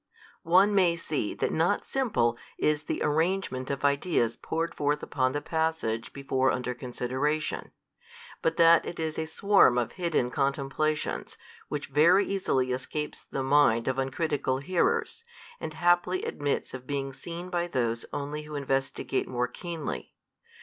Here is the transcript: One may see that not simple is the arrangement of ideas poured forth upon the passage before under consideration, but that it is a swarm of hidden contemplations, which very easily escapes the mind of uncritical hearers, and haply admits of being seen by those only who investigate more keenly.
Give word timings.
One 0.41 0.73
may 0.73 0.95
see 0.95 1.35
that 1.35 1.51
not 1.51 1.85
simple 1.85 2.35
is 2.57 2.85
the 2.85 3.03
arrangement 3.03 3.69
of 3.69 3.85
ideas 3.85 4.35
poured 4.35 4.73
forth 4.73 5.03
upon 5.03 5.31
the 5.33 5.41
passage 5.43 6.11
before 6.11 6.49
under 6.49 6.73
consideration, 6.73 7.71
but 8.41 8.57
that 8.57 8.83
it 8.83 8.99
is 8.99 9.19
a 9.19 9.27
swarm 9.27 9.77
of 9.77 9.91
hidden 9.91 10.31
contemplations, 10.31 11.37
which 11.67 11.85
very 11.85 12.25
easily 12.27 12.71
escapes 12.71 13.23
the 13.23 13.43
mind 13.43 13.87
of 13.87 13.99
uncritical 13.99 14.57
hearers, 14.57 15.23
and 15.59 15.75
haply 15.75 16.23
admits 16.23 16.73
of 16.73 16.87
being 16.87 17.13
seen 17.13 17.51
by 17.51 17.67
those 17.67 18.03
only 18.11 18.41
who 18.41 18.55
investigate 18.55 19.27
more 19.27 19.47
keenly. 19.47 20.15